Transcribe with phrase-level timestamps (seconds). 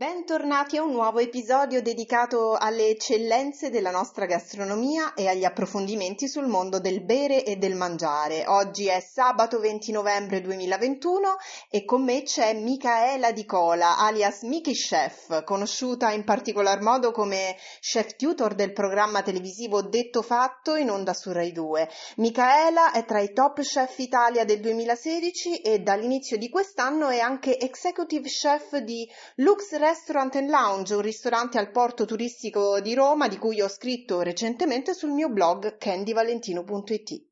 [0.00, 6.46] Bentornati a un nuovo episodio dedicato alle eccellenze della nostra gastronomia e agli approfondimenti sul
[6.46, 8.46] mondo del bere e del mangiare.
[8.46, 11.36] Oggi è sabato 20 novembre 2021
[11.68, 17.54] e con me c'è Micaela Di Cola, alias Miki Chef, conosciuta in particolar modo come
[17.82, 21.90] chef tutor del programma televisivo Detto Fatto in onda su Rai 2.
[22.16, 27.58] Micaela è tra i top chef Italia del 2016 e dall'inizio di quest'anno è anche
[27.58, 33.26] executive chef di Lux Restaurant Restaurant and Lounge, un ristorante al porto turistico di Roma
[33.26, 37.24] di cui ho scritto recentemente sul mio blog candyvalentino.it.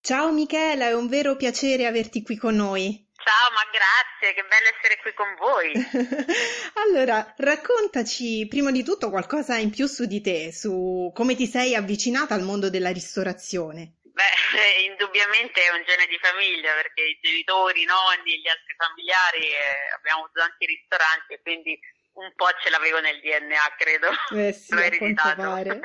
[0.00, 3.06] Ciao Michela, è un vero piacere averti qui con noi.
[3.14, 6.26] Ciao, ma grazie, che bello essere qui con voi.
[6.84, 11.76] allora, raccontaci prima di tutto qualcosa in più su di te, su come ti sei
[11.76, 13.97] avvicinata al mondo della ristorazione.
[14.18, 14.34] Beh,
[14.90, 19.46] indubbiamente è un gene di famiglia perché i genitori, i nonni e gli altri familiari
[19.46, 21.78] eh, abbiamo avuto anche ristoranti e quindi
[22.18, 24.10] un po' ce l'avevo nel DNA, credo.
[24.34, 25.78] Eh sì, L'ho ereditato.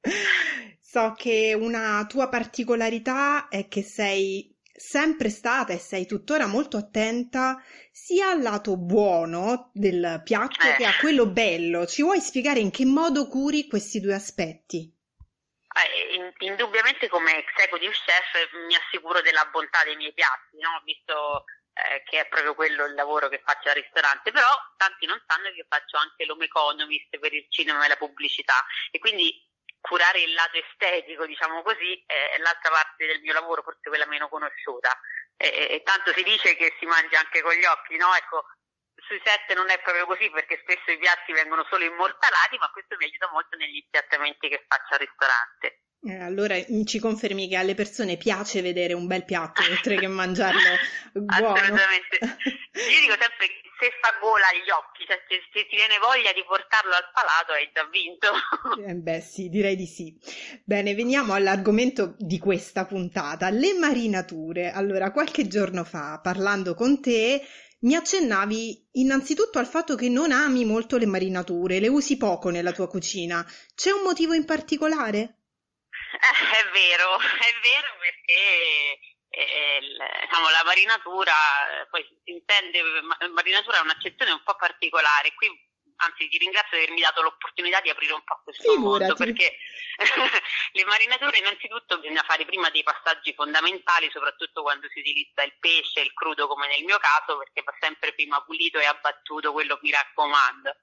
[0.80, 7.62] so che una tua particolarità è che sei sempre stata e sei tuttora molto attenta
[7.92, 10.76] sia al lato buono del piatto eh.
[10.76, 11.84] che a quello bello.
[11.84, 14.95] Ci vuoi spiegare in che modo curi questi due aspetti?
[15.76, 20.80] Eh, indubbiamente come executive chef mi assicuro della bontà dei miei piatti, no?
[20.84, 25.22] visto eh, che è proprio quello il lavoro che faccio al ristorante, però tanti non
[25.26, 29.44] sanno che faccio anche l'home economist per il cinema e la pubblicità e quindi
[29.80, 34.28] curare il lato estetico, diciamo così, è l'altra parte del mio lavoro, forse quella meno
[34.28, 34.98] conosciuta.
[35.36, 38.14] E, e tanto si dice che si mangia anche con gli occhi, no?
[38.14, 38.46] Ecco,
[39.06, 42.96] sui set non è proprio così perché spesso i piatti vengono solo immortalati, ma questo
[42.98, 45.86] mi aiuta molto negli impiattamenti che faccio al ristorante.
[46.06, 50.76] Eh, allora ci confermi che alle persone piace vedere un bel piatto oltre che mangiarlo
[51.12, 51.54] buono.
[51.54, 52.18] Assolutamente.
[52.76, 56.32] Io dico sempre che se fa gola agli occhi, cioè se, se, ti viene voglia
[56.32, 58.30] di portarlo al palato hai già vinto.
[58.86, 60.16] Eh beh sì, direi di sì.
[60.64, 64.70] Bene, veniamo all'argomento di questa puntata, le marinature.
[64.70, 67.42] Allora, qualche giorno fa, parlando con te,
[67.80, 72.72] mi accennavi innanzitutto al fatto che non ami molto le marinature, le usi poco nella
[72.72, 73.44] tua cucina.
[73.74, 75.18] C'è un motivo in particolare?
[76.16, 78.98] Eh, è vero, è vero perché
[79.28, 79.80] eh,
[80.24, 81.32] diciamo, la marinatura,
[81.90, 82.80] poi si intende,
[83.34, 85.48] marinatura è un'accezione un po' particolare, qui
[85.96, 89.04] anzi ti ringrazio di avermi dato l'opportunità di aprire un po' questo Figurati.
[89.04, 89.58] mondo perché
[90.72, 96.00] le marinature innanzitutto bisogna fare prima dei passaggi fondamentali soprattutto quando si utilizza il pesce,
[96.00, 99.90] il crudo come nel mio caso perché va sempre prima pulito e abbattuto quello mi
[99.90, 100.76] raccomando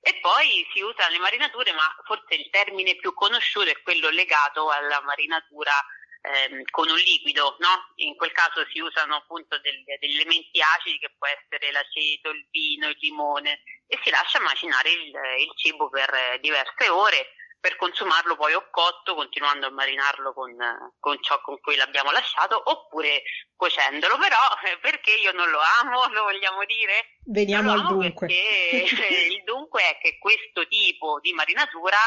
[0.00, 4.70] e poi si usano le marinature ma forse il termine più conosciuto è quello legato
[4.70, 5.72] alla marinatura
[6.22, 7.92] ehm, con un liquido, no?
[7.96, 12.46] In quel caso si usano appunto degli, degli, elementi acidi che può essere l'aceto, il
[12.50, 18.34] vino, il limone e si lascia macinare il, il cibo per diverse ore per consumarlo
[18.34, 20.52] poi o cotto, continuando a marinarlo con,
[20.98, 23.22] con, ciò con cui l'abbiamo lasciato, oppure
[23.54, 24.18] cuocendolo.
[24.18, 27.18] Però eh, perché io non lo amo, lo vogliamo dire?
[27.24, 28.26] Veniamo al dunque.
[28.26, 28.82] Perché
[29.30, 31.98] il dunque è che questo tipo di marinatura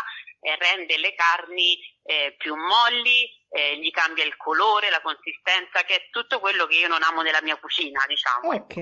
[0.59, 6.09] rende le carni eh, più molli, eh, gli cambia il colore, la consistenza, che è
[6.11, 8.49] tutto quello che io non amo nella mia cucina, diciamo.
[8.49, 8.75] Ok,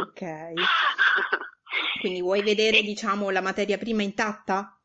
[0.00, 0.52] ok.
[2.00, 4.78] Quindi vuoi vedere, diciamo, la materia prima intatta?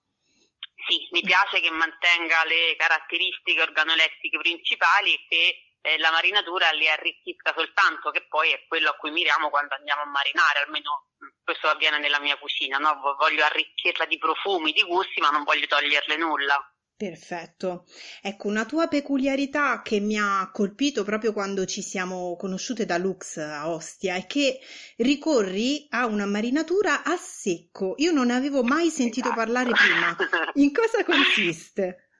[0.87, 6.87] Sì, mi piace che mantenga le caratteristiche organolettiche principali e che eh, la marinatura li
[6.87, 11.10] arricchisca soltanto, che poi è quello a cui miriamo quando andiamo a marinare, almeno
[11.43, 12.99] questo avviene nella mia cucina, no?
[13.17, 16.71] voglio arricchirla di profumi, di gusti, ma non voglio toglierle nulla.
[17.01, 17.85] Perfetto.
[18.21, 23.37] Ecco, una tua peculiarità che mi ha colpito proprio quando ci siamo conosciute da Lux
[23.37, 24.59] a Ostia è che
[24.97, 27.95] ricorri a una marinatura a secco.
[27.97, 29.41] Io non ne avevo mai sentito esatto.
[29.41, 30.15] parlare prima.
[30.61, 32.10] In cosa consiste?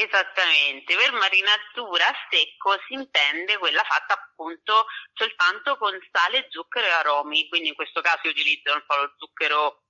[0.00, 6.90] Esattamente, per marinatura a secco si intende quella fatta appunto soltanto con sale, zucchero e
[6.90, 9.82] aromi, quindi in questo caso io utilizzo un po' lo zucchero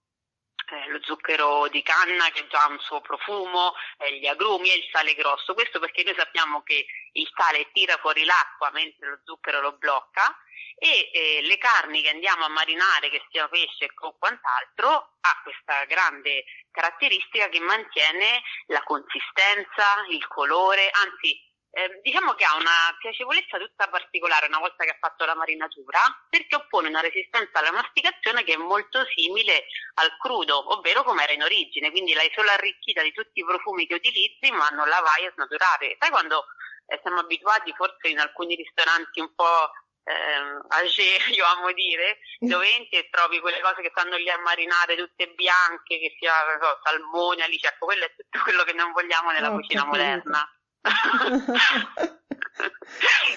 [0.70, 4.76] eh, lo zucchero di canna che già ha un suo profumo, eh, gli agrumi e
[4.76, 5.54] il sale grosso.
[5.54, 10.36] Questo perché noi sappiamo che il sale tira fuori l'acqua mentre lo zucchero lo blocca
[10.76, 15.84] e eh, le carni che andiamo a marinare, che sia pesce o quant'altro, ha questa
[15.84, 23.58] grande caratteristica che mantiene la consistenza, il colore, anzi eh, diciamo che ha una piacevolezza
[23.58, 28.42] tutta particolare una volta che ha fatto la marinatura perché oppone una resistenza alla masticazione
[28.42, 33.02] che è molto simile al crudo, ovvero come era in origine, quindi l'hai solo arricchita
[33.02, 35.96] di tutti i profumi che utilizzi ma non la vai a snaturare.
[35.98, 36.46] Sai quando
[36.86, 39.70] eh, siamo abituati forse in alcuni ristoranti un po'
[40.02, 44.38] eh, age, io amo dire, dove entri e trovi quelle cose che stanno lì a
[44.38, 48.90] marinare tutte bianche, che sia so, salmone, alice, ecco quello è tutto quello che non
[48.90, 50.44] vogliamo nella oh, cucina moderna.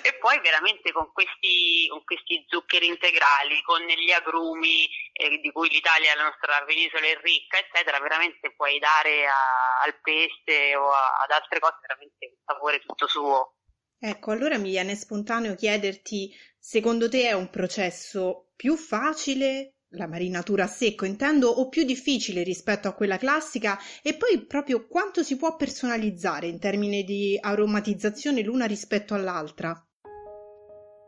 [0.04, 5.70] E poi veramente con questi, con questi, zuccheri integrali, con gli agrumi eh, di cui
[5.70, 11.24] l'Italia, la nostra penisola è ricca, eccetera, veramente puoi dare a, al pesce o a,
[11.24, 13.56] ad altre cose veramente un sapore tutto suo.
[14.00, 20.64] Ecco, allora mi viene spontaneo chiederti, secondo te è un processo più facile la marinatura
[20.64, 25.36] a secco intendo, o più difficile rispetto a quella classica, e poi proprio quanto si
[25.36, 29.80] può personalizzare in termini di aromatizzazione l'una rispetto all'altra.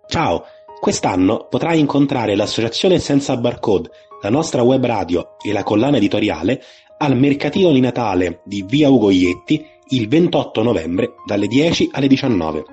[0.08, 0.46] Ciao,
[0.80, 3.90] quest'anno potrai incontrare l'associazione Senza Barcode,
[4.22, 6.62] la nostra web radio e la collana editoriale
[6.98, 12.64] al Mercatino di Natale di Via Ugo Ietti il 28 novembre dalle 10 alle 19.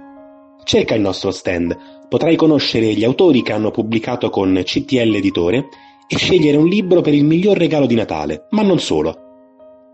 [0.64, 5.69] Cerca il nostro stand, potrai conoscere gli autori che hanno pubblicato con CTL Editore
[6.12, 9.17] e scegliere un libro per il miglior regalo di Natale, ma non solo.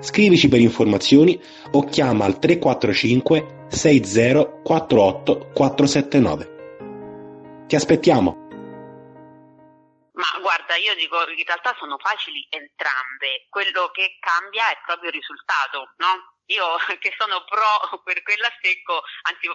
[0.00, 6.48] Scrivici per informazioni o chiama al 345 60 48 479.
[7.66, 8.47] Ti aspettiamo!
[10.18, 15.16] Ma guarda, io dico in realtà sono facili entrambe, quello che cambia è proprio il
[15.16, 16.34] risultato, no?
[16.46, 19.48] Io che sono pro per quella secco, anzi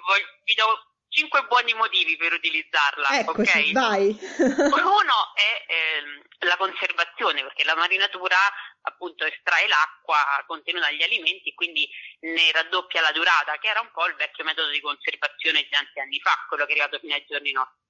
[0.43, 3.19] vi do cinque buoni motivi per utilizzarla.
[3.19, 3.71] Eccoci, ok?
[3.71, 4.17] Vai.
[4.39, 8.37] Uno è eh, la conservazione, perché la marinatura
[8.81, 10.17] appunto estrae l'acqua
[10.47, 11.87] contenuta negli alimenti quindi
[12.21, 15.99] ne raddoppia la durata, che era un po' il vecchio metodo di conservazione di tanti
[15.99, 17.81] anni fa, quello che è arrivato fino ai giorni nostri.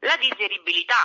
[0.00, 0.96] La digeribilità,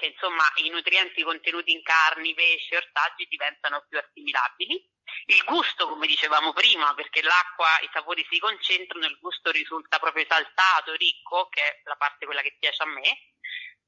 [0.00, 4.82] che insomma i nutrienti contenuti in carni, pesci, ortaggi diventano più assimilabili.
[5.26, 10.24] Il gusto, come dicevamo prima, perché l'acqua, i sapori si concentrano, il gusto risulta proprio
[10.24, 13.28] esaltato, ricco, che è la parte quella che piace a me.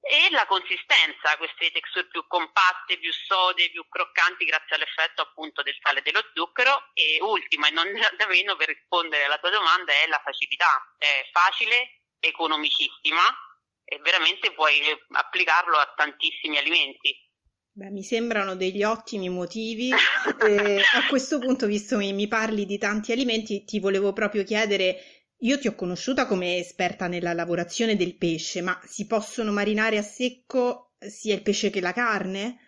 [0.05, 5.79] E la consistenza, queste texture più compatte, più sode, più croccanti grazie all'effetto appunto del
[5.81, 6.91] sale e dello zucchero.
[6.93, 7.89] E ultima e non
[8.19, 10.95] da meno per rispondere alla tua domanda è la facilità.
[10.99, 13.23] È facile, economicissima,
[13.93, 14.81] e veramente puoi
[15.11, 17.15] applicarlo a tantissimi alimenti.
[17.75, 19.91] Beh, mi sembrano degli ottimi motivi.
[20.43, 25.27] Eh, a questo punto, visto che mi parli di tanti alimenti, ti volevo proprio chiedere,
[25.39, 30.03] io ti ho conosciuta come esperta nella lavorazione del pesce, ma si possono marinare a
[30.03, 32.59] secco sia il pesce che la carne?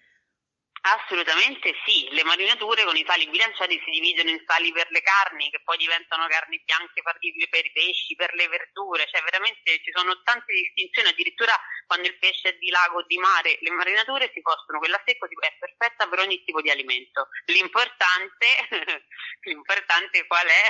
[0.86, 5.48] Assolutamente sì, le marinature con i sali bilanciati si dividono in sali per le carni
[5.48, 7.16] che poi diventano carni bianche per
[7.64, 12.50] i pesci, per le verdure, cioè veramente ci sono tante distinzioni, addirittura quando il pesce
[12.50, 16.18] è di lago o di mare, le marinature si possono, quella secco è perfetta per
[16.18, 17.28] ogni tipo di alimento.
[17.46, 18.46] L'importante,
[19.40, 20.68] l'importante qual è?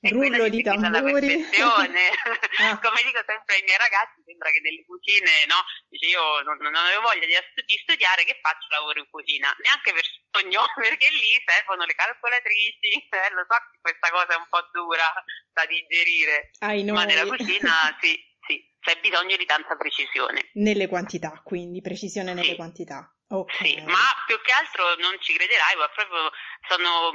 [0.00, 1.40] È Rullo di tamburi.
[1.60, 2.78] ah.
[2.78, 5.64] Come dico sempre ai miei ragazzi, sembra che nelle cucine, no?
[5.88, 7.32] Dice io non, non avevo voglia di,
[7.64, 9.48] di, studiare, che faccio lavoro in cucina?
[9.56, 14.36] Neanche per sogno, perché lì servono le calcolatrici, eh, lo so che questa cosa è
[14.36, 15.08] un po' dura
[15.52, 16.52] da digerire,
[16.92, 18.12] ma nella cucina sì,
[18.44, 20.50] sì, c'è bisogno di tanta precisione.
[20.60, 22.56] Nelle quantità, quindi precisione nelle sì.
[22.56, 23.10] quantità.
[23.28, 23.66] Okay.
[23.66, 26.30] Sì, ma più che altro non ci crederai, ma proprio
[26.68, 27.10] sono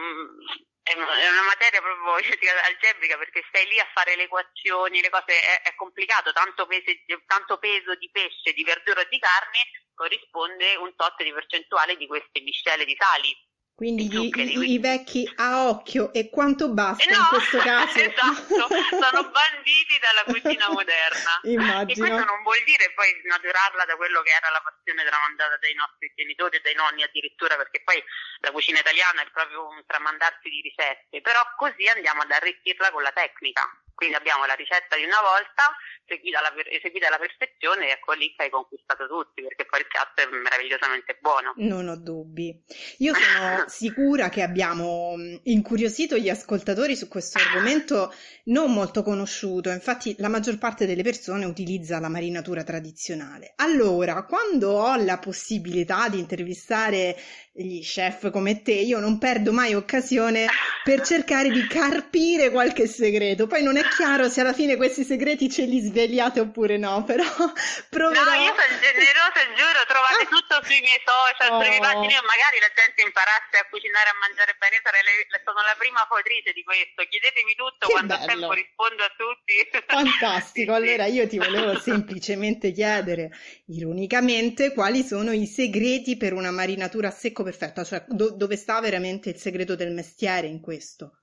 [0.83, 2.13] è una materia proprio
[2.65, 7.03] algebrica perché stai lì a fare le equazioni, le cose è, è complicato, tanto, pese,
[7.27, 12.07] tanto, peso di pesce, di verdura e di carne corrisponde un tot di percentuale di
[12.07, 13.35] queste miscele di sali.
[13.81, 17.97] Quindi gli, i, i, vecchi a occhio e quanto basta eh no, in questo caso?
[17.97, 21.41] esatto, sono banditi dalla cucina moderna.
[21.49, 21.89] Immagino.
[21.89, 25.73] E questo non vuol dire poi snaturarla da quello che era la passione tramandata dai
[25.73, 27.97] nostri genitori e dai nonni addirittura, perché poi
[28.45, 33.01] la cucina italiana è proprio un tramandarsi di ricette, però così andiamo ad arricchirla con
[33.01, 33.65] la tecnica.
[34.01, 38.33] Quindi abbiamo la ricetta di una volta eseguita alla, eseguita alla perfezione e ecco lì
[38.35, 41.53] che hai conquistato tutti perché poi il piatto è meravigliosamente buono.
[41.57, 42.49] Non ho dubbi.
[42.97, 48.11] Io sono sicura che abbiamo incuriosito gli ascoltatori su questo argomento
[48.45, 53.53] non molto conosciuto, infatti la maggior parte delle persone utilizza la marinatura tradizionale.
[53.57, 57.15] Allora, quando ho la possibilità di intervistare
[57.53, 60.47] gli chef come te, io non perdo mai occasione
[60.83, 63.45] per cercare di carpire qualche segreto.
[63.45, 67.23] Poi non è chiaro se alla fine questi segreti ce li svegliate oppure no, però
[67.91, 68.23] proverò.
[68.23, 70.31] No, io sono generosa, giuro, trovate ah.
[70.31, 71.59] tutto sui miei social, oh.
[71.59, 75.03] sulle mie pagine, magari la gente imparasse a cucinare e a mangiare bene, sarei
[75.43, 77.03] sono la prima fautrice di questo.
[77.03, 78.31] Chiedetemi tutto, che quando bello.
[78.31, 79.55] tempo rispondo a tutti.
[79.85, 83.29] Fantastico, allora io ti volevo semplicemente chiedere,
[83.67, 88.79] ironicamente, quali sono i segreti per una marinatura a secco perfetta, cioè do- dove sta
[88.79, 91.20] veramente il segreto del mestiere in questo?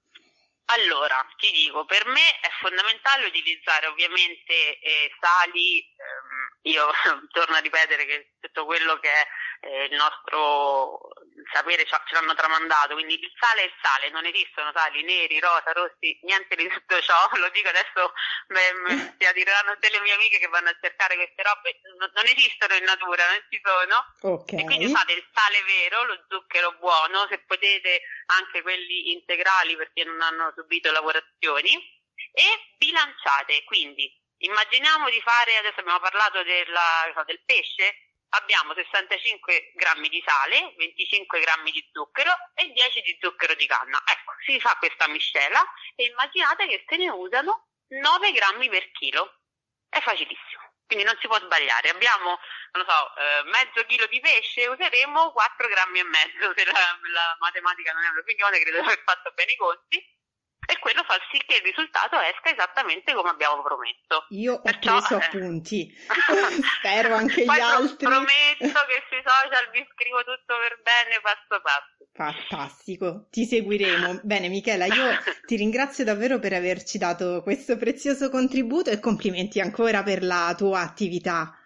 [0.71, 6.91] Allora, ti dico, per me è fondamentale utilizzare ovviamente eh, sali, ehm, io
[7.33, 9.27] torno a ripetere che tutto quello che è
[9.61, 11.09] eh, il nostro
[11.53, 15.73] sapere ce l'hanno tramandato, quindi il sale è il sale, non esistono sali neri, rosa,
[15.73, 18.13] rossi, niente di tutto ciò, lo dico adesso
[18.49, 22.75] beh, si adireranno delle mie amiche che vanno a cercare queste robe, non, non esistono
[22.75, 24.61] in natura, non ci sono, okay.
[24.61, 30.05] e quindi usate il sale vero, lo zucchero buono, se potete anche quelli integrali perché
[30.05, 31.97] non hanno subito lavorazioni,
[32.33, 40.09] e bilanciate, quindi immaginiamo di fare, adesso abbiamo parlato della, del pesce, abbiamo 65 grammi
[40.09, 44.01] di sale, 25 grammi di zucchero e 10 di zucchero di canna.
[44.07, 49.33] Ecco, si fa questa miscela e immaginate che se ne usano 9 grammi per chilo.
[49.89, 51.89] È facilissimo, quindi non si può sbagliare.
[51.89, 52.39] Abbiamo,
[52.73, 57.37] non so, eh, mezzo chilo di pesce, useremo 4 grammi e mezzo, se la, la
[57.41, 60.17] matematica non è un'opinione, credo di aver fatto bene i conti
[60.71, 64.27] e quello fa sì che il risultato esca esattamente come abbiamo promesso.
[64.37, 65.25] Io ho Perciò, preso eh...
[65.25, 65.97] appunti,
[66.77, 68.05] spero anche gli altri.
[68.05, 71.97] Prometto che sui social vi scrivo tutto per bene passo passo.
[72.13, 74.21] Fantastico, ti seguiremo.
[74.25, 80.03] Bene Michela, io ti ringrazio davvero per averci dato questo prezioso contributo e complimenti ancora
[80.03, 81.57] per la tua attività.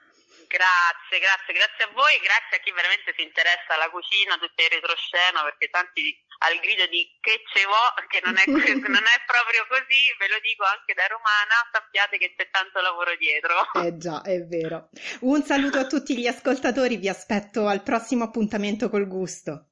[0.47, 4.69] Grazie, grazie, grazie a voi, grazie a chi veramente si interessa alla cucina, tutto il
[4.69, 8.45] retroscena, perché tanti al grido di che ce vo, che non è,
[8.89, 13.15] non è proprio così, ve lo dico anche da romana, sappiate che c'è tanto lavoro
[13.17, 13.55] dietro.
[13.83, 14.91] Eh già, è vero.
[15.21, 19.72] Un saluto a tutti gli ascoltatori, vi aspetto al prossimo appuntamento col gusto.